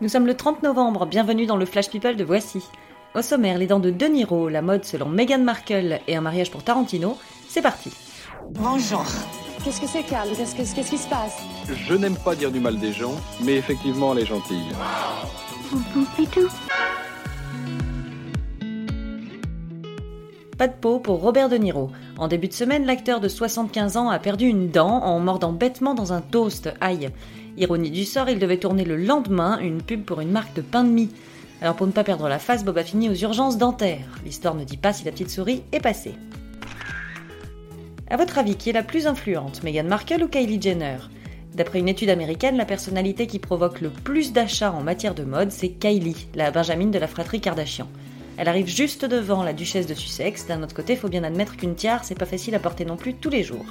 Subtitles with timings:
[0.00, 2.62] Nous sommes le 30 novembre, bienvenue dans le Flash People de Voici.
[3.14, 6.50] Au sommaire, les dents de De Niro, la mode selon Meghan Markle et un mariage
[6.50, 7.16] pour Tarantino,
[7.48, 7.90] c'est parti.
[8.50, 9.04] Bonjour.
[9.64, 11.38] Qu'est-ce que c'est, Carl Qu'est-ce que- qu'est-ce qui se passe?
[11.74, 14.66] Je n'aime pas dire du mal des gens, mais effectivement, elle est gentille.
[20.58, 21.90] Pas de peau pour Robert De Niro.
[22.16, 25.92] En début de semaine, l'acteur de 75 ans a perdu une dent en mordant bêtement
[25.92, 26.72] dans un toast.
[26.80, 27.10] Aïe.
[27.58, 30.82] Ironie du sort, il devait tourner le lendemain une pub pour une marque de pain
[30.82, 31.10] de mie.
[31.60, 34.08] Alors pour ne pas perdre la face, Bob a fini aux urgences dentaires.
[34.24, 36.14] L'histoire ne dit pas si la petite souris est passée.
[38.08, 40.96] À votre avis, qui est la plus influente, Meghan Markle ou Kylie Jenner?
[41.54, 45.50] D'après une étude américaine, la personnalité qui provoque le plus d'achats en matière de mode,
[45.50, 47.88] c'est Kylie, la Benjamin de la fratrie Kardashian.
[48.38, 50.46] Elle arrive juste devant la duchesse de Sussex.
[50.46, 53.14] D'un autre côté, faut bien admettre qu'une tiare, c'est pas facile à porter non plus
[53.14, 53.66] tous les jours.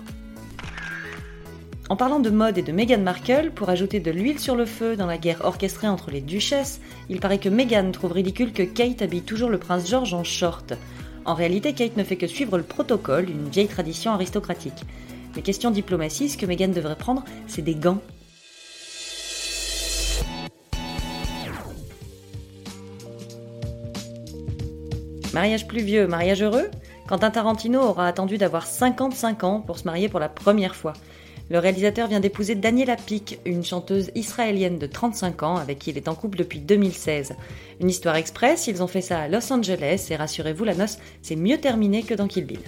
[1.87, 4.95] En parlant de mode et de Meghan Markle, pour ajouter de l'huile sur le feu
[4.95, 9.03] dans la guerre orchestrée entre les duchesses, il paraît que Meghan trouve ridicule que Kate
[9.03, 10.73] habille toujours le prince George en short.
[11.25, 14.83] En réalité, Kate ne fait que suivre le protocole, une vieille tradition aristocratique.
[15.35, 18.01] Mais question diplomatie, ce que Meghan devrait prendre, c'est des gants.
[25.35, 26.69] Mariage plus vieux, mariage heureux
[27.09, 30.93] Quentin Tarantino aura attendu d'avoir 55 ans pour se marier pour la première fois.
[31.49, 35.97] Le réalisateur vient d'épouser Daniela Pic, une chanteuse israélienne de 35 ans avec qui il
[35.97, 37.35] est en couple depuis 2016.
[37.81, 41.35] Une histoire express, ils ont fait ça à Los Angeles et rassurez-vous, la noce s'est
[41.35, 42.61] mieux terminée que dans Kill Bill.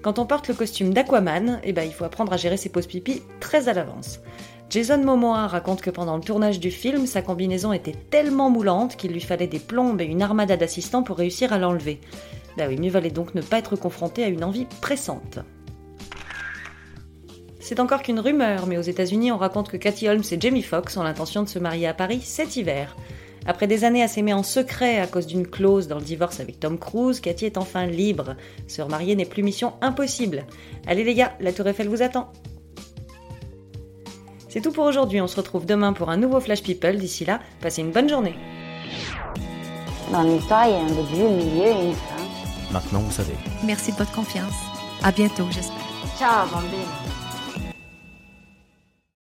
[0.00, 2.86] Quand on porte le costume d'Aquaman, eh ben, il faut apprendre à gérer ses pauses
[2.86, 4.20] pipi très à l'avance.
[4.70, 9.12] Jason Momoa raconte que pendant le tournage du film, sa combinaison était tellement moulante qu'il
[9.12, 12.00] lui fallait des plombes et une armada d'assistants pour réussir à l'enlever.
[12.58, 15.38] Bah oui, mieux valait donc ne pas être confronté à une envie pressante.
[17.60, 20.96] C'est encore qu'une rumeur, mais aux États-Unis, on raconte que Cathy Holmes et Jamie Foxx
[20.98, 22.94] ont l'intention de se marier à Paris cet hiver.
[23.46, 26.60] Après des années à s'aimer en secret à cause d'une clause dans le divorce avec
[26.60, 28.36] Tom Cruise, Cathy est enfin libre.
[28.66, 30.44] Se remarier n'est plus mission impossible.
[30.86, 32.30] Allez les gars, la Tour Eiffel vous attend.
[34.58, 36.96] C'est tout pour aujourd'hui, on se retrouve demain pour un nouveau Flash People.
[36.96, 38.34] D'ici là, passez une bonne journée.
[40.10, 42.72] Dans l'histoire, il y a un début, un milieu et une fin.
[42.72, 43.34] Maintenant, vous savez.
[43.62, 44.56] Merci de votre confiance.
[45.04, 45.76] À bientôt, j'espère.
[46.18, 47.27] Ciao, bambine.